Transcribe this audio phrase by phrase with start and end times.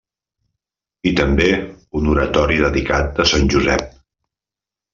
[1.09, 1.49] I també
[2.01, 3.87] un oratori dedicat a Sant Josep.